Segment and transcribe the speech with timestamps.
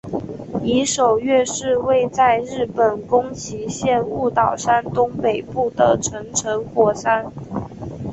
[0.63, 7.31] 夷守岳是位在日本宫崎县雾岛山东北部的成层火山。